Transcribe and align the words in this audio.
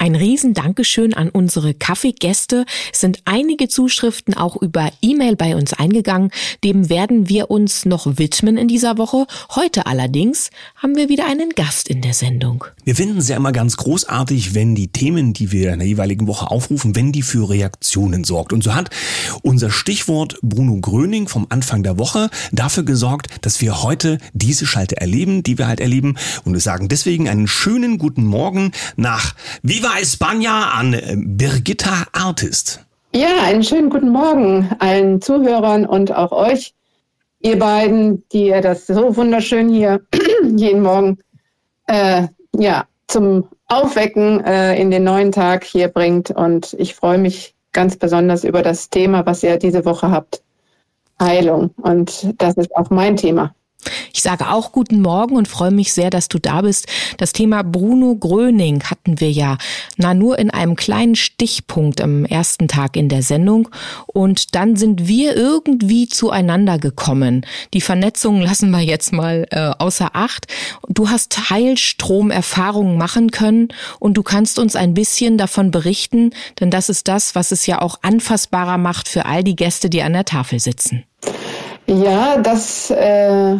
Ein 0.00 0.14
riesen 0.14 0.54
Dankeschön 0.54 1.12
an 1.12 1.28
unsere 1.28 1.74
Kaffeegäste. 1.74 2.64
Es 2.90 3.00
sind 3.00 3.20
einige 3.26 3.68
Zuschriften 3.68 4.32
auch 4.32 4.56
über 4.56 4.90
E-Mail 5.02 5.36
bei 5.36 5.54
uns 5.54 5.74
eingegangen. 5.74 6.30
Dem 6.64 6.88
werden 6.88 7.28
wir 7.28 7.50
uns 7.50 7.84
noch 7.84 8.06
widmen 8.16 8.56
in 8.56 8.66
dieser 8.66 8.96
Woche. 8.96 9.26
Heute 9.54 9.84
allerdings 9.84 10.48
haben 10.76 10.96
wir 10.96 11.10
wieder 11.10 11.26
einen 11.26 11.50
Gast 11.50 11.90
in 11.90 12.00
der 12.00 12.14
Sendung. 12.14 12.64
Wir 12.82 12.96
finden 12.96 13.18
es 13.18 13.28
ja 13.28 13.36
immer 13.36 13.52
ganz 13.52 13.76
großartig, 13.76 14.54
wenn 14.54 14.74
die 14.74 14.88
Themen, 14.88 15.34
die 15.34 15.52
wir 15.52 15.74
in 15.74 15.80
der 15.80 15.88
jeweiligen 15.88 16.26
Woche 16.26 16.50
aufrufen, 16.50 16.96
wenn 16.96 17.12
die 17.12 17.20
für 17.20 17.50
Reaktionen 17.50 18.24
sorgt. 18.24 18.54
Und 18.54 18.64
so 18.64 18.74
hat 18.74 18.88
unser 19.42 19.70
Stichwort 19.70 20.38
Bruno 20.40 20.80
Gröning 20.80 21.28
vom 21.28 21.46
Anfang 21.50 21.82
der 21.82 21.98
Woche 21.98 22.30
dafür 22.52 22.84
gesorgt, 22.84 23.26
dass 23.42 23.60
wir 23.60 23.82
heute 23.82 24.16
diese 24.32 24.64
Schalte 24.64 24.96
erleben, 24.96 25.42
die 25.42 25.58
wir 25.58 25.68
halt 25.68 25.80
erleben. 25.80 26.16
Und 26.46 26.54
wir 26.54 26.60
sagen 26.60 26.88
deswegen 26.88 27.28
einen 27.28 27.48
schönen 27.48 27.98
guten 27.98 28.24
Morgen 28.24 28.72
nach 28.96 29.34
Viva 29.62 29.89
España 29.98 30.70
an 30.72 30.94
äh, 30.94 31.16
Birgitta 31.16 32.06
Artist. 32.12 32.84
Ja, 33.12 33.42
einen 33.44 33.64
schönen 33.64 33.90
guten 33.90 34.10
Morgen 34.10 34.70
allen 34.78 35.20
Zuhörern 35.20 35.84
und 35.84 36.14
auch 36.14 36.30
euch, 36.30 36.74
ihr 37.40 37.58
beiden, 37.58 38.22
die 38.30 38.46
ihr 38.46 38.60
das 38.60 38.86
so 38.86 39.16
wunderschön 39.16 39.68
hier 39.68 40.00
jeden 40.56 40.82
Morgen 40.82 41.18
äh, 41.86 42.28
ja, 42.56 42.84
zum 43.08 43.48
Aufwecken 43.66 44.44
äh, 44.44 44.80
in 44.80 44.90
den 44.90 45.04
neuen 45.04 45.32
Tag 45.32 45.64
hier 45.64 45.88
bringt. 45.88 46.30
Und 46.30 46.74
ich 46.78 46.94
freue 46.94 47.18
mich 47.18 47.54
ganz 47.72 47.96
besonders 47.96 48.44
über 48.44 48.62
das 48.62 48.90
Thema, 48.90 49.26
was 49.26 49.42
ihr 49.42 49.56
diese 49.56 49.84
Woche 49.84 50.10
habt. 50.10 50.42
Heilung. 51.20 51.70
Und 51.76 52.34
das 52.38 52.54
ist 52.56 52.74
auch 52.76 52.90
mein 52.90 53.16
Thema. 53.16 53.54
Ich 54.12 54.22
sage 54.22 54.50
auch 54.50 54.72
guten 54.72 55.00
Morgen 55.00 55.36
und 55.36 55.48
freue 55.48 55.70
mich 55.70 55.92
sehr, 55.92 56.10
dass 56.10 56.28
du 56.28 56.38
da 56.38 56.62
bist. 56.62 56.86
Das 57.16 57.32
Thema 57.32 57.62
Bruno 57.62 58.16
Gröning 58.16 58.82
hatten 58.84 59.20
wir 59.20 59.30
ja, 59.30 59.58
na 59.96 60.14
nur 60.14 60.38
in 60.38 60.50
einem 60.50 60.76
kleinen 60.76 61.14
Stichpunkt 61.14 62.00
am 62.00 62.24
ersten 62.24 62.68
Tag 62.68 62.96
in 62.96 63.08
der 63.08 63.22
Sendung 63.22 63.68
und 64.06 64.54
dann 64.54 64.76
sind 64.76 65.06
wir 65.06 65.36
irgendwie 65.36 66.08
zueinander 66.08 66.78
gekommen. 66.78 67.46
Die 67.74 67.80
Vernetzung 67.80 68.40
lassen 68.40 68.70
wir 68.70 68.80
jetzt 68.80 69.12
mal 69.12 69.46
äh, 69.50 69.70
außer 69.78 70.10
Acht. 70.12 70.46
Du 70.88 71.08
hast 71.08 71.50
Heilstromerfahrungen 71.50 72.98
machen 72.98 73.30
können 73.30 73.68
und 73.98 74.14
du 74.14 74.22
kannst 74.22 74.58
uns 74.58 74.76
ein 74.76 74.94
bisschen 74.94 75.38
davon 75.38 75.70
berichten, 75.70 76.30
denn 76.58 76.70
das 76.70 76.88
ist 76.88 77.08
das, 77.08 77.34
was 77.34 77.52
es 77.52 77.66
ja 77.66 77.80
auch 77.80 77.98
anfassbarer 78.02 78.78
macht 78.78 79.08
für 79.08 79.26
all 79.26 79.44
die 79.44 79.56
Gäste, 79.56 79.90
die 79.90 80.02
an 80.02 80.12
der 80.12 80.24
Tafel 80.24 80.60
sitzen. 80.60 81.04
Ja, 81.90 82.38
das 82.38 82.88
äh, 82.90 83.56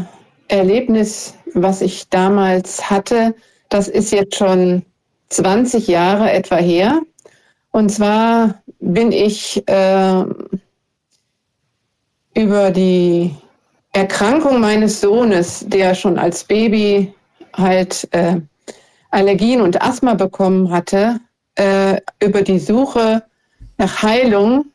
Erlebnis, 0.46 1.34
was 1.54 1.80
ich 1.80 2.08
damals 2.10 2.88
hatte, 2.88 3.34
das 3.70 3.88
ist 3.88 4.12
jetzt 4.12 4.36
schon 4.36 4.84
20 5.30 5.88
Jahre 5.88 6.30
etwa 6.30 6.54
her. 6.54 7.00
Und 7.72 7.88
zwar 7.90 8.62
bin 8.78 9.10
ich 9.10 9.66
äh, 9.69 10.24
über 12.34 12.70
die 12.70 13.34
Erkrankung 13.92 14.60
meines 14.60 15.00
Sohnes, 15.00 15.64
der 15.66 15.96
schon 15.96 16.16
als 16.16 16.44
Baby 16.44 17.12
halt 17.54 18.06
äh, 18.12 18.36
Allergien 19.10 19.60
und 19.60 19.82
Asthma 19.82 20.14
bekommen 20.14 20.70
hatte, 20.70 21.19
äh, 21.56 22.00
über 22.22 22.42
die 22.42 22.60
Suche 22.60 23.24
nach 23.76 24.04
Heilung 24.04 24.66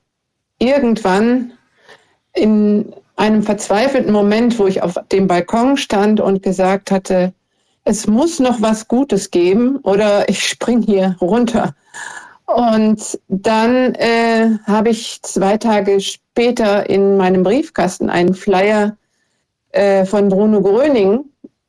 irgendwann 0.60 1.54
in 2.34 2.94
einem 3.16 3.44
verzweifelten 3.44 4.12
Moment, 4.12 4.60
wo 4.60 4.68
ich 4.68 4.82
auf 4.82 4.96
dem 5.12 5.28
Balkon 5.28 5.78
stand 5.78 6.20
und 6.20 6.44
gesagt 6.44 6.92
hatte, 6.92 7.34
es 7.84 8.08
muss 8.08 8.40
noch 8.40 8.62
was 8.62 8.88
Gutes 8.88 9.32
geben 9.32 9.78
oder 9.84 10.28
ich 10.28 10.44
spring 10.44 10.82
hier 10.82 11.16
runter. 11.22 11.76
Und 12.46 13.20
dann 13.28 13.96
äh, 13.96 14.58
habe 14.66 14.90
ich 14.90 15.22
zwei 15.24 15.58
Tage 15.58 16.00
später 16.00 16.90
in 16.90 17.18
meinem 17.18 17.44
Briefkasten 17.44 18.10
einen 18.10 18.34
Flyer 18.34 18.98
äh, 19.72 20.06
von 20.06 20.30
Bruno 20.30 20.62
Gröning 20.62 21.26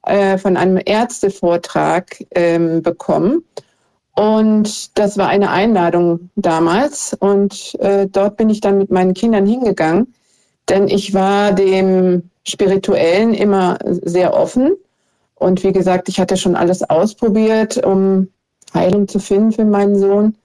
äh, 0.07 0.39
von 0.39 0.57
einem 0.57 0.81
Ärztevortrag 0.85 2.25
ähm, 2.35 2.83
bekommen. 2.83 3.43
Und 4.15 4.97
das 4.99 5.19
war 5.19 5.29
eine 5.29 5.51
Einladung 5.51 6.31
damals. 6.37 7.15
Und 7.15 7.75
äh, 7.81 8.07
dort 8.07 8.37
bin 8.37 8.49
ich 8.49 8.61
dann 8.61 8.79
mit 8.79 8.91
meinen 8.91 9.15
Kindern 9.15 9.47
hingegangen. 9.47 10.15
Denn 10.69 10.89
ich 10.89 11.15
war 11.15 11.53
dem 11.53 12.31
Spirituellen 12.45 13.35
immer 13.35 13.79
sehr 13.85 14.35
offen. 14.35 14.77
Und 15.35 15.63
wie 15.63 15.73
gesagt, 15.73 16.09
ich 16.09 16.19
hatte 16.19 16.37
schon 16.37 16.57
alles 16.57 16.83
ausprobiert, 16.89 17.85
um 17.85 18.29
Heilung 18.73 19.07
zu 19.09 19.21
finden 19.21 19.53
für 19.53 19.65
meinen 19.65 19.99
Sohn. 19.99 20.37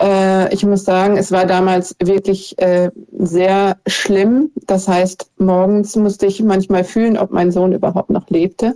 Äh, 0.00 0.52
ich 0.52 0.64
muss 0.64 0.84
sagen, 0.84 1.16
es 1.16 1.32
war 1.32 1.46
damals 1.46 1.96
wirklich 2.02 2.58
äh, 2.58 2.90
sehr 3.18 3.78
schlimm. 3.86 4.50
Das 4.66 4.88
heißt, 4.88 5.30
morgens 5.38 5.96
musste 5.96 6.26
ich 6.26 6.42
manchmal 6.42 6.84
fühlen, 6.84 7.16
ob 7.16 7.30
mein 7.30 7.52
Sohn 7.52 7.72
überhaupt 7.72 8.10
noch 8.10 8.28
lebte, 8.28 8.74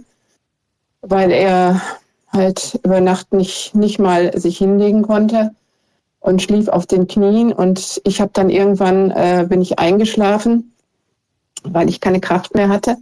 weil 1.02 1.30
er 1.30 1.82
halt 2.32 2.78
über 2.82 3.00
Nacht 3.00 3.32
nicht, 3.32 3.74
nicht 3.74 3.98
mal 3.98 4.36
sich 4.38 4.58
hinlegen 4.58 5.02
konnte 5.02 5.52
und 6.26 6.42
schlief 6.42 6.68
auf 6.68 6.86
den 6.86 7.06
Knien. 7.06 7.52
Und 7.52 8.00
ich 8.04 8.20
habe 8.20 8.32
dann 8.34 8.50
irgendwann 8.50 9.12
äh, 9.12 9.46
bin 9.48 9.62
ich 9.62 9.78
eingeschlafen, 9.78 10.72
weil 11.62 11.88
ich 11.88 12.00
keine 12.00 12.20
Kraft 12.20 12.54
mehr 12.56 12.68
hatte, 12.68 12.96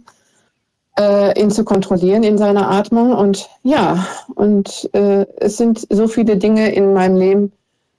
äh, 0.99 1.39
ihn 1.41 1.49
zu 1.49 1.65
kontrollieren 1.65 2.21
in 2.21 2.37
seiner 2.37 2.69
Atmung. 2.69 3.13
Und 3.13 3.49
ja 3.63 4.05
und 4.35 4.89
äh, 4.93 5.25
es 5.37 5.57
sind 5.57 5.87
so 5.89 6.07
viele 6.07 6.37
Dinge 6.37 6.71
in 6.71 6.93
meinem 6.93 7.17
Leben 7.17 7.51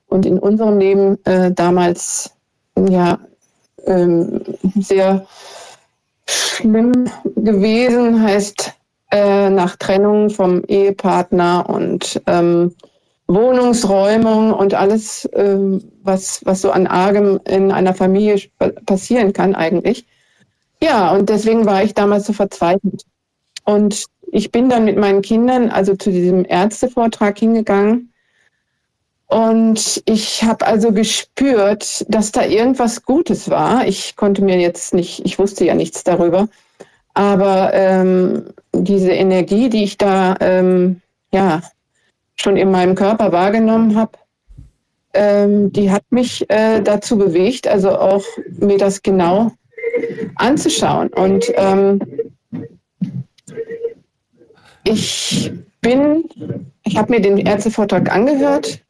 und 0.07 0.25
in 0.25 0.39
unserem 0.39 0.79
Leben 0.79 1.23
äh, 1.25 1.51
damals 1.51 2.31
ja 2.89 3.19
ähm, 3.85 4.41
sehr 4.79 5.25
schlimm 6.25 7.09
gewesen, 7.35 8.23
heißt 8.23 8.71
äh, 9.11 9.49
nach 9.49 9.75
Trennung 9.75 10.29
vom 10.29 10.63
Ehepartner 10.63 11.65
und 11.69 12.21
ähm, 12.27 12.73
Wohnungsräumung 13.27 14.53
und 14.53 14.73
alles, 14.73 15.29
ähm, 15.33 15.83
was, 16.03 16.41
was 16.45 16.61
so 16.61 16.71
an 16.71 16.87
Argem 16.87 17.39
in 17.45 17.71
einer 17.71 17.93
Familie 17.93 18.41
passieren 18.85 19.33
kann 19.33 19.53
eigentlich. 19.53 20.05
Ja, 20.81 21.11
und 21.11 21.29
deswegen 21.29 21.65
war 21.65 21.83
ich 21.83 21.93
damals 21.93 22.27
so 22.27 22.33
verzweifelt. 22.33 23.03
Und 23.65 24.05
ich 24.31 24.51
bin 24.51 24.69
dann 24.69 24.85
mit 24.85 24.97
meinen 24.97 25.21
Kindern 25.21 25.69
also 25.69 25.95
zu 25.95 26.11
diesem 26.11 26.45
Ärztevortrag 26.45 27.37
hingegangen. 27.37 28.13
Und 29.27 30.01
ich 30.05 30.43
habe 30.43 30.65
also 30.65 30.93
gespürt, 30.93 32.05
dass 32.07 32.31
da 32.31 32.45
irgendwas 32.45 33.03
Gutes 33.03 33.49
war. 33.49 33.85
Ich 33.85 34.15
konnte 34.15 34.41
mir 34.41 34.57
jetzt 34.57 34.93
nicht, 34.93 35.25
ich 35.25 35.37
wusste 35.37 35.65
ja 35.65 35.75
nichts 35.75 36.05
darüber. 36.05 36.47
Aber 37.13 37.73
ähm, 37.73 38.45
diese 38.73 39.11
Energie, 39.11 39.69
die 39.69 39.83
ich 39.83 39.97
da 39.97 40.35
ähm, 40.39 41.01
ja 41.33 41.61
schon 42.39 42.57
in 42.57 42.71
meinem 42.71 42.95
Körper 42.95 43.31
wahrgenommen 43.31 43.95
habe, 43.95 44.17
ähm, 45.13 45.71
die 45.71 45.91
hat 45.91 46.03
mich 46.11 46.45
äh, 46.49 46.81
dazu 46.81 47.17
bewegt, 47.17 47.67
also 47.67 47.89
auch 47.97 48.23
mir 48.59 48.77
das 48.77 49.01
genau 49.01 49.51
anzuschauen. 50.35 51.09
Und 51.09 51.51
ähm, 51.55 51.99
ich 54.83 55.51
bin, 55.81 56.23
ich 56.83 56.97
habe 56.97 57.11
mir 57.11 57.21
den 57.21 57.37
Ärztevortrag 57.37 58.13
angehört, 58.13 58.81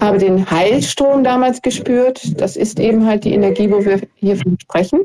habe 0.00 0.18
den 0.18 0.48
Heilstrom 0.48 1.24
damals 1.24 1.60
gespürt. 1.60 2.40
Das 2.40 2.56
ist 2.56 2.78
eben 2.78 3.06
halt 3.06 3.24
die 3.24 3.32
Energie, 3.32 3.70
wo 3.70 3.84
wir 3.84 4.00
hier 4.14 4.36
von 4.36 4.56
sprechen. 4.60 5.00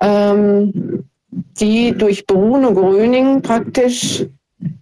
Ähm, 0.00 1.04
die 1.30 1.92
durch 1.92 2.26
Bruno 2.26 2.72
Gröning 2.72 3.42
praktisch 3.42 4.24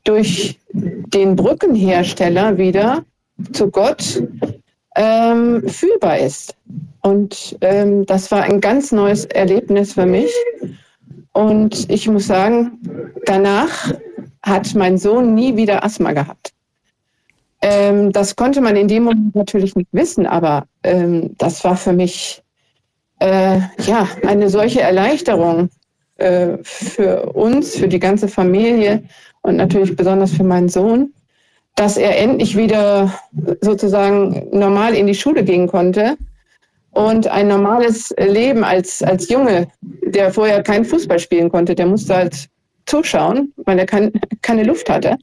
durch 0.05 0.58
den 0.73 1.37
Brückenhersteller 1.37 2.58
wieder 2.58 3.05
zu 3.52 3.70
Gott 3.70 4.23
ähm, 4.96 5.69
fühlbar 5.69 6.19
ist. 6.19 6.55
Und 7.02 7.56
ähm, 7.61 8.06
das 8.06 8.31
war 8.31 8.43
ein 8.43 8.61
ganz 8.61 8.93
neues 8.93 9.26
Erlebnis 9.26 9.93
für 9.93 10.06
mich. 10.06 10.32
Und 11.32 11.90
ich 11.90 12.08
muss 12.08 12.26
sagen, 12.26 13.12
danach 13.26 13.93
hat 14.43 14.75
mein 14.75 14.96
Sohn 14.96 15.34
nie 15.34 15.56
wieder 15.56 15.84
Asthma 15.84 16.12
gehabt. 16.12 16.52
Ähm, 17.61 18.12
das 18.12 18.37
konnte 18.37 18.61
man 18.61 18.76
in 18.76 18.88
dem 18.88 19.05
Moment 19.05 19.34
natürlich 19.34 19.76
nicht 19.76 19.88
wissen, 19.93 20.26
aber 20.26 20.67
ähm, 20.82 21.34
das 21.38 21.64
war 21.64 21.76
für 21.76 21.93
mich 21.93 22.43
äh, 23.19 23.58
ja 23.87 24.08
eine 24.26 24.49
solche 24.49 24.81
Erleichterung 24.81 25.70
äh, 26.17 26.58
für 26.62 27.32
uns, 27.32 27.76
für 27.76 27.88
die 27.88 27.99
ganze 27.99 28.28
Familie 28.28 29.05
und 29.47 29.57
natürlich 29.57 29.95
besonders 29.95 30.33
für 30.33 30.43
meinen 30.43 30.69
Sohn, 30.69 31.13
dass 31.77 31.97
er 31.97 32.19
endlich 32.19 32.57
wieder 32.57 33.13
sozusagen 33.61 34.49
normal 34.51 34.95
in 34.95 35.07
die 35.07 35.15
Schule 35.15 35.45
gehen 35.45 35.69
konnte 35.69 36.17
und 36.91 37.29
ein 37.29 37.47
normales 37.47 38.13
Leben 38.19 38.65
als, 38.65 39.05
als 39.05 39.29
Junge, 39.29 39.69
der 40.03 40.33
vorher 40.33 40.63
kein 40.65 40.85
Fußball 40.85 41.21
spielen 41.21 41.49
konnte, 41.49 41.77
der 41.77 41.87
musste 41.87 42.17
halt 42.17 42.49
zuschauen, 42.87 43.53
weil 43.65 43.79
er 43.79 43.87
kein, 43.87 44.13
keine 44.43 44.65
Luft 44.65 44.91
hatte. 44.91 45.17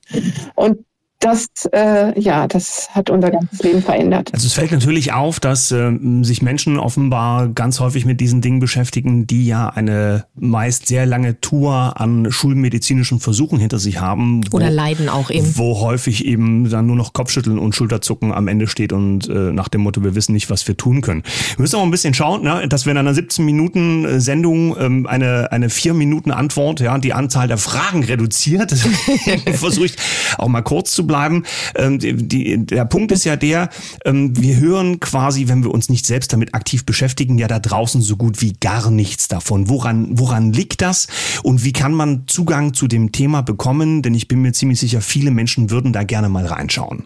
Und 0.55 0.85
das, 1.23 1.47
äh, 1.71 2.19
ja, 2.19 2.47
das 2.47 2.89
hat 2.91 3.09
unser 3.09 3.31
ganzes 3.31 3.63
Leben 3.63 3.81
verändert. 3.81 4.29
Also 4.33 4.45
es 4.45 4.53
fällt 4.53 4.71
natürlich 4.71 5.13
auf, 5.13 5.39
dass 5.39 5.71
äh, 5.71 5.91
sich 6.21 6.41
Menschen 6.41 6.77
offenbar 6.77 7.47
ganz 7.47 7.79
häufig 7.79 8.05
mit 8.05 8.19
diesen 8.19 8.41
Dingen 8.41 8.59
beschäftigen, 8.59 9.25
die 9.25 9.45
ja 9.45 9.69
eine 9.69 10.25
meist 10.35 10.87
sehr 10.87 11.05
lange 11.05 11.39
Tour 11.39 11.93
an 11.95 12.29
schulmedizinischen 12.29 13.21
Versuchen 13.21 13.57
hinter 13.57 13.79
sich 13.79 14.01
haben. 14.01 14.41
Wo, 14.51 14.57
Oder 14.57 14.69
leiden 14.69 15.07
auch 15.07 15.29
eben. 15.29 15.57
Wo 15.57 15.79
häufig 15.79 16.25
eben 16.25 16.69
dann 16.69 16.87
nur 16.87 16.97
noch 16.97 17.13
Kopfschütteln 17.13 17.57
und 17.57 17.73
Schulterzucken 17.73 18.33
am 18.33 18.49
Ende 18.49 18.67
steht 18.67 18.91
und 18.91 19.29
äh, 19.29 19.53
nach 19.53 19.69
dem 19.69 19.81
Motto, 19.81 20.03
wir 20.03 20.15
wissen 20.15 20.33
nicht, 20.33 20.49
was 20.49 20.67
wir 20.67 20.75
tun 20.75 20.99
können. 21.01 21.23
Wir 21.55 21.61
müssen 21.61 21.77
auch 21.77 21.83
ein 21.83 21.91
bisschen 21.91 22.13
schauen, 22.13 22.43
ne, 22.43 22.67
dass 22.67 22.85
wir 22.85 22.91
in 22.91 22.97
einer 22.97 23.13
17 23.13 23.45
Minuten 23.45 24.03
äh, 24.03 24.19
Sendung 24.19 24.75
ähm, 24.77 25.07
eine, 25.07 25.51
eine 25.53 25.69
4 25.69 25.93
Minuten 25.93 26.31
Antwort, 26.31 26.81
ja, 26.81 26.97
die 26.97 27.13
Anzahl 27.13 27.47
der 27.47 27.57
Fragen 27.57 28.03
reduziert. 28.03 28.71
Versuche 29.53 29.85
ich 29.85 29.95
auch 30.37 30.49
mal 30.49 30.61
kurz 30.61 30.91
zu 30.91 31.07
bleiben 31.07 31.12
bleiben. 31.13 31.43
Ähm, 31.75 31.99
die, 31.99 32.65
der 32.65 32.85
Punkt 32.85 33.11
ist 33.11 33.23
ja 33.23 33.35
der, 33.35 33.69
ähm, 34.03 34.35
wir 34.35 34.57
hören 34.57 34.99
quasi, 34.99 35.47
wenn 35.47 35.63
wir 35.63 35.71
uns 35.71 35.87
nicht 35.87 36.07
selbst 36.07 36.33
damit 36.33 36.55
aktiv 36.55 36.85
beschäftigen, 36.85 37.37
ja 37.37 37.47
da 37.47 37.59
draußen 37.59 38.01
so 38.01 38.17
gut 38.17 38.41
wie 38.41 38.53
gar 38.53 38.89
nichts 38.89 39.27
davon. 39.27 39.69
Woran, 39.69 40.17
woran 40.17 40.51
liegt 40.51 40.81
das? 40.81 41.07
Und 41.43 41.63
wie 41.63 41.71
kann 41.71 41.93
man 41.93 42.23
Zugang 42.25 42.73
zu 42.73 42.87
dem 42.87 43.11
Thema 43.11 43.41
bekommen? 43.41 44.01
Denn 44.01 44.15
ich 44.15 44.27
bin 44.27 44.41
mir 44.41 44.53
ziemlich 44.53 44.79
sicher, 44.79 45.01
viele 45.01 45.29
Menschen 45.29 45.69
würden 45.69 45.93
da 45.93 46.03
gerne 46.03 46.29
mal 46.29 46.47
reinschauen. 46.47 47.03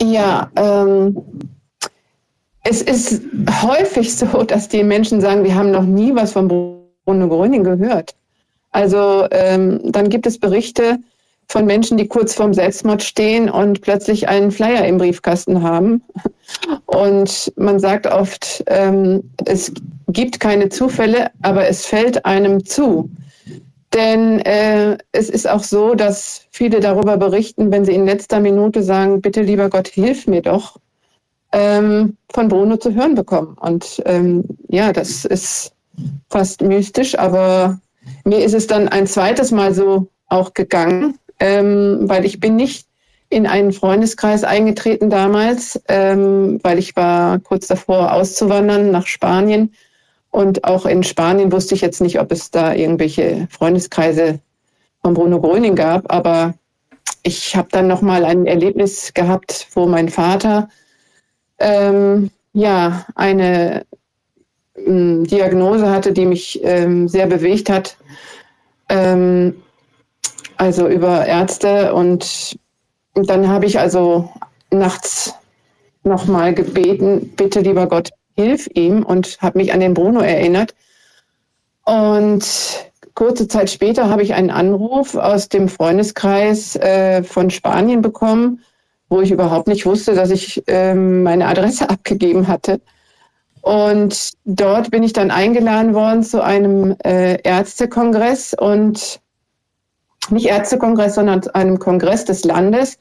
Ja, 0.00 0.50
ähm, 0.56 1.14
es 2.64 2.80
ist 2.80 3.20
häufig 3.62 4.16
so, 4.16 4.42
dass 4.46 4.68
die 4.68 4.82
Menschen 4.84 5.20
sagen, 5.20 5.44
wir 5.44 5.54
haben 5.54 5.70
noch 5.70 5.84
nie 5.84 6.14
was 6.14 6.32
von 6.32 6.48
Bruno 6.48 7.28
Gröning 7.28 7.62
gehört. 7.62 8.14
Also 8.70 9.26
ähm, 9.32 9.80
dann 9.84 10.08
gibt 10.08 10.26
es 10.26 10.38
Berichte, 10.38 10.98
von 11.50 11.64
Menschen, 11.64 11.96
die 11.96 12.08
kurz 12.08 12.34
vorm 12.34 12.52
Selbstmord 12.52 13.02
stehen 13.02 13.48
und 13.48 13.80
plötzlich 13.80 14.28
einen 14.28 14.50
Flyer 14.50 14.84
im 14.84 14.98
Briefkasten 14.98 15.62
haben. 15.62 16.02
Und 16.86 17.52
man 17.56 17.80
sagt 17.80 18.06
oft, 18.06 18.62
ähm, 18.66 19.30
es 19.46 19.72
gibt 20.08 20.40
keine 20.40 20.68
Zufälle, 20.68 21.30
aber 21.42 21.66
es 21.66 21.86
fällt 21.86 22.24
einem 22.26 22.64
zu. 22.64 23.10
Denn 23.94 24.40
äh, 24.40 24.98
es 25.12 25.30
ist 25.30 25.48
auch 25.48 25.62
so, 25.62 25.94
dass 25.94 26.42
viele 26.50 26.80
darüber 26.80 27.16
berichten, 27.16 27.72
wenn 27.72 27.86
sie 27.86 27.94
in 27.94 28.04
letzter 28.04 28.40
Minute 28.40 28.82
sagen, 28.82 29.22
bitte 29.22 29.40
lieber 29.40 29.70
Gott, 29.70 29.88
hilf 29.88 30.26
mir 30.26 30.42
doch, 30.42 30.76
ähm, 31.52 32.18
von 32.30 32.48
Bruno 32.48 32.76
zu 32.76 32.94
hören 32.94 33.14
bekommen. 33.14 33.56
Und 33.58 34.02
ähm, 34.04 34.44
ja, 34.68 34.92
das 34.92 35.24
ist 35.24 35.72
fast 36.28 36.60
mystisch, 36.60 37.18
aber 37.18 37.80
mir 38.24 38.44
ist 38.44 38.54
es 38.54 38.66
dann 38.66 38.88
ein 38.88 39.06
zweites 39.06 39.50
Mal 39.50 39.72
so 39.72 40.08
auch 40.28 40.52
gegangen, 40.52 41.18
ähm, 41.40 42.00
weil 42.02 42.24
ich 42.24 42.40
bin 42.40 42.56
nicht 42.56 42.86
in 43.30 43.46
einen 43.46 43.72
Freundeskreis 43.72 44.44
eingetreten 44.44 45.10
damals, 45.10 45.80
ähm, 45.88 46.60
weil 46.62 46.78
ich 46.78 46.96
war 46.96 47.38
kurz 47.40 47.66
davor 47.66 48.12
auszuwandern 48.12 48.90
nach 48.90 49.06
Spanien. 49.06 49.74
Und 50.30 50.64
auch 50.64 50.86
in 50.86 51.02
Spanien 51.02 51.52
wusste 51.52 51.74
ich 51.74 51.80
jetzt 51.80 52.00
nicht, 52.00 52.20
ob 52.20 52.32
es 52.32 52.50
da 52.50 52.74
irgendwelche 52.74 53.48
Freundeskreise 53.50 54.40
von 55.02 55.14
Bruno 55.14 55.40
Gröning 55.40 55.74
gab. 55.74 56.10
Aber 56.12 56.54
ich 57.22 57.54
habe 57.56 57.68
dann 57.70 57.86
nochmal 57.86 58.24
ein 58.24 58.46
Erlebnis 58.46 59.12
gehabt, 59.12 59.66
wo 59.74 59.86
mein 59.86 60.08
Vater 60.08 60.68
ähm, 61.58 62.30
ja 62.52 63.04
eine 63.14 63.84
ähm, 64.76 65.24
Diagnose 65.24 65.90
hatte, 65.90 66.12
die 66.12 66.26
mich 66.26 66.60
ähm, 66.62 67.08
sehr 67.08 67.26
bewegt 67.26 67.68
hat. 67.68 67.96
Ähm, 68.88 69.62
also 70.58 70.88
über 70.88 71.26
Ärzte 71.26 71.94
und 71.94 72.58
dann 73.14 73.48
habe 73.48 73.66
ich 73.66 73.78
also 73.78 74.30
nachts 74.70 75.34
nochmal 76.02 76.54
gebeten, 76.54 77.32
bitte 77.36 77.60
lieber 77.60 77.86
Gott, 77.86 78.10
hilf 78.36 78.68
ihm 78.74 79.02
und 79.02 79.38
habe 79.40 79.58
mich 79.58 79.72
an 79.72 79.80
den 79.80 79.94
Bruno 79.94 80.20
erinnert. 80.20 80.74
Und 81.84 82.44
kurze 83.14 83.48
Zeit 83.48 83.70
später 83.70 84.08
habe 84.08 84.22
ich 84.22 84.34
einen 84.34 84.50
Anruf 84.50 85.14
aus 85.14 85.48
dem 85.48 85.68
Freundeskreis 85.68 86.76
äh, 86.76 87.22
von 87.22 87.50
Spanien 87.50 88.02
bekommen, 88.02 88.62
wo 89.08 89.20
ich 89.20 89.30
überhaupt 89.30 89.68
nicht 89.68 89.86
wusste, 89.86 90.14
dass 90.14 90.30
ich 90.30 90.62
äh, 90.68 90.94
meine 90.94 91.46
Adresse 91.46 91.88
abgegeben 91.90 92.46
hatte. 92.46 92.80
Und 93.60 94.32
dort 94.44 94.90
bin 94.90 95.02
ich 95.02 95.12
dann 95.12 95.30
eingeladen 95.30 95.94
worden 95.94 96.22
zu 96.22 96.42
einem 96.42 96.96
äh, 97.04 97.40
Ärztekongress 97.42 98.54
und 98.54 99.20
nicht 100.30 100.46
Ärztekongress, 100.46 101.14
sondern 101.14 101.46
einem 101.48 101.78
Kongress 101.78 102.24
des 102.24 102.44
Landes. 102.44 102.98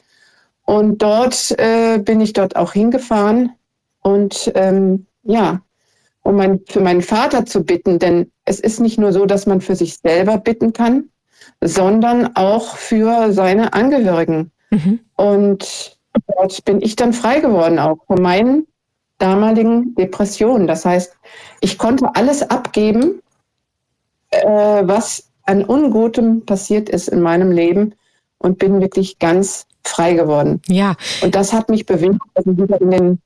Und 0.66 1.02
dort 1.02 1.56
äh, 1.60 1.98
bin 1.98 2.20
ich 2.20 2.34
dort 2.34 2.56
auch 2.56 2.74
hingefahren 2.74 3.52
und 4.02 4.52
ähm, 4.56 5.06
ja, 5.24 5.62
um 6.24 6.36
mein, 6.36 6.62
für 6.68 6.82
meinen 6.82 7.02
Vater 7.02 7.46
zu 7.46 7.64
bitten, 7.64 8.00
denn 8.00 8.32
es 8.44 8.60
ist 8.60 8.80
nicht 8.80 8.98
nur 9.00 9.14
so, 9.14 9.26
dass 9.26 9.46
man 9.46 9.62
für 9.62 9.76
sich 9.76 9.98
selber 9.98 10.38
bitten 10.38 10.74
kann, 10.74 11.10
sondern 11.62 12.36
auch 12.36 12.76
für 12.76 13.32
seine 13.32 13.74
Angehörigen. 13.74 14.52
Mhm. 14.72 15.00
Und 15.16 15.98
dort 16.28 16.66
bin 16.66 16.82
ich 16.82 16.96
dann 16.98 17.14
frei 17.14 17.40
geworden, 17.40 17.80
auch 17.80 18.06
von 18.08 18.22
meinen 18.22 18.68
damaligen 19.18 19.96
Depressionen. 19.96 20.68
Das 20.68 20.86
heißt, 20.86 21.16
ich 21.62 21.78
konnte 21.78 22.10
alles 22.14 22.50
abgeben, 22.50 23.22
äh, 24.30 24.46
was 24.84 25.27
an 25.48 25.64
Ungutem 25.64 26.46
passiert 26.46 26.90
ist 26.90 27.08
in 27.08 27.22
meinem 27.22 27.52
Leben 27.52 27.96
und 28.38 28.60
bin 28.60 28.82
wirklich 28.82 29.18
ganz 29.20 29.66
frei 29.84 30.14
geworden. 30.14 30.62
Ja. 30.68 30.96
Und 31.22 31.36
das 31.36 31.54
hat 31.54 31.70
mich 31.70 31.86
bewegt, 31.86 32.20
also 32.36 32.58
wieder 32.58 32.80
in 32.82 32.92
den 32.92 33.20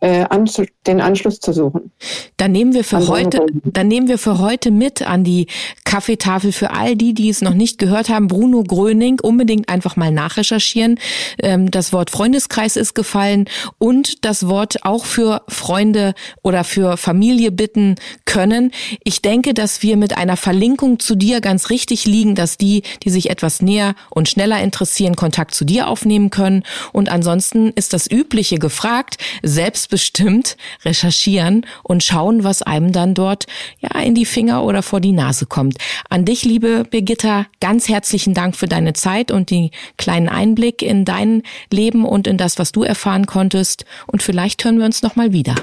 den 0.00 1.00
Anschluss 1.00 1.40
zu 1.40 1.52
suchen. 1.52 1.90
Dann 2.36 2.52
nehmen 2.52 2.72
wir 2.72 2.84
für 2.84 3.08
heute, 3.08 3.44
dann 3.64 3.88
nehmen 3.88 4.06
wir 4.06 4.18
für 4.18 4.38
heute 4.38 4.70
mit 4.70 5.02
an 5.02 5.24
die 5.24 5.48
Kaffeetafel 5.84 6.52
für 6.52 6.70
all 6.70 6.94
die, 6.94 7.14
die 7.14 7.28
es 7.28 7.42
noch 7.42 7.54
nicht 7.54 7.78
gehört 7.78 8.08
haben. 8.08 8.28
Bruno 8.28 8.62
Gröning, 8.62 9.18
unbedingt 9.20 9.68
einfach 9.68 9.96
mal 9.96 10.12
nachrecherchieren. 10.12 11.00
Ähm, 11.42 11.70
das 11.70 11.92
Wort 11.92 12.10
Freundeskreis 12.10 12.76
ist 12.76 12.94
gefallen 12.94 13.46
und 13.78 14.24
das 14.24 14.46
Wort 14.46 14.84
auch 14.84 15.04
für 15.04 15.42
Freunde 15.48 16.14
oder 16.42 16.62
für 16.62 16.96
Familie 16.96 17.50
bitten 17.50 17.96
können. 18.24 18.70
Ich 19.02 19.20
denke, 19.20 19.52
dass 19.52 19.82
wir 19.82 19.96
mit 19.96 20.16
einer 20.16 20.36
Verlinkung 20.36 21.00
zu 21.00 21.16
dir 21.16 21.40
ganz 21.40 21.70
richtig 21.70 22.06
liegen, 22.06 22.36
dass 22.36 22.56
die, 22.56 22.82
die 23.02 23.10
sich 23.10 23.30
etwas 23.30 23.62
näher 23.62 23.94
und 24.10 24.28
schneller 24.28 24.62
interessieren, 24.62 25.16
Kontakt 25.16 25.54
zu 25.54 25.64
dir 25.64 25.88
aufnehmen 25.88 26.30
können. 26.30 26.62
Und 26.92 27.08
ansonsten 27.08 27.72
ist 27.74 27.92
das 27.92 28.08
Übliche 28.08 28.58
gefragt, 28.58 29.16
selbst 29.42 29.87
selbstbestimmt 29.88 30.56
recherchieren 30.84 31.66
und 31.82 32.02
schauen, 32.02 32.44
was 32.44 32.62
einem 32.62 32.92
dann 32.92 33.14
dort 33.14 33.46
ja 33.80 34.00
in 34.00 34.14
die 34.14 34.26
Finger 34.26 34.64
oder 34.64 34.82
vor 34.82 35.00
die 35.00 35.12
Nase 35.12 35.46
kommt. 35.46 35.78
An 36.08 36.24
dich, 36.24 36.44
liebe 36.44 36.84
Birgitta, 36.84 37.46
ganz 37.60 37.88
herzlichen 37.88 38.34
Dank 38.34 38.56
für 38.56 38.66
deine 38.68 38.92
Zeit 38.92 39.30
und 39.30 39.50
den 39.50 39.70
kleinen 39.96 40.28
Einblick 40.28 40.82
in 40.82 41.04
dein 41.04 41.42
Leben 41.72 42.04
und 42.04 42.26
in 42.26 42.36
das, 42.36 42.58
was 42.58 42.72
du 42.72 42.82
erfahren 42.82 43.26
konntest. 43.26 43.84
Und 44.06 44.22
vielleicht 44.22 44.64
hören 44.64 44.78
wir 44.78 44.84
uns 44.84 45.02
noch 45.02 45.16
mal 45.16 45.32
wieder. 45.32 45.54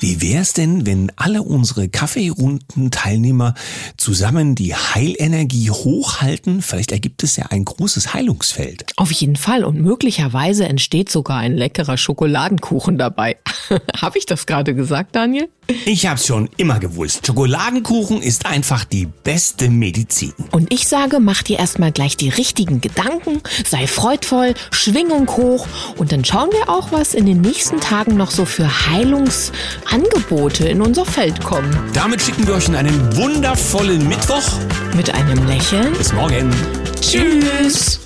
Wie 0.00 0.20
wär's 0.20 0.52
denn, 0.52 0.86
wenn 0.86 1.10
alle 1.16 1.42
unsere 1.42 1.88
Kaffeerunden-Teilnehmer 1.88 3.54
zusammen 3.96 4.54
die 4.54 4.74
Heilenergie 4.74 5.70
hochhalten? 5.70 6.62
Vielleicht 6.62 6.92
ergibt 6.92 7.22
es 7.22 7.36
ja 7.36 7.46
ein 7.50 7.64
großes 7.64 8.12
Heilungsfeld. 8.12 8.84
Auf 8.96 9.12
jeden 9.12 9.36
Fall 9.36 9.64
und 9.64 9.80
möglicherweise 9.80 10.66
entsteht 10.66 11.10
sogar 11.10 11.38
ein 11.38 11.54
leckerer 11.54 11.96
Schokoladenkuchen 11.96 12.98
dabei. 12.98 13.36
Habe 14.00 14.18
ich 14.18 14.26
das 14.26 14.46
gerade 14.46 14.74
gesagt, 14.74 15.14
Daniel? 15.14 15.48
Ich 15.84 16.06
hab's 16.06 16.26
schon 16.26 16.48
immer 16.56 16.78
gewusst. 16.78 17.26
Schokoladenkuchen 17.26 18.20
ist 18.20 18.46
einfach 18.46 18.84
die 18.84 19.06
beste 19.06 19.70
Medizin. 19.70 20.32
Und 20.50 20.72
ich 20.72 20.88
sage, 20.88 21.20
mach 21.20 21.42
dir 21.42 21.58
erstmal 21.58 21.92
gleich 21.92 22.16
die 22.16 22.28
richtigen 22.28 22.80
Gedanken, 22.80 23.40
sei 23.64 23.86
freudvoll, 23.86 24.54
Schwingung 24.70 25.28
hoch 25.36 25.66
und 25.96 26.12
dann 26.12 26.24
schauen 26.24 26.50
wir 26.52 26.68
auch, 26.68 26.92
was 26.92 27.14
in 27.14 27.26
den 27.26 27.40
nächsten 27.40 27.80
Tagen 27.80 28.16
noch 28.16 28.30
so 28.30 28.44
für 28.44 28.86
Heilungsangebote 28.90 30.68
in 30.68 30.82
unser 30.82 31.04
Feld 31.04 31.42
kommen. 31.42 31.70
Damit 31.92 32.22
schicken 32.22 32.46
wir 32.46 32.54
euch 32.54 32.68
in 32.68 32.76
einen 32.76 33.16
wundervollen 33.16 34.06
Mittwoch. 34.08 34.42
Mit 34.94 35.14
einem 35.14 35.46
Lächeln. 35.46 35.92
Bis 35.96 36.12
morgen. 36.12 36.50
Tschüss. 37.00 38.00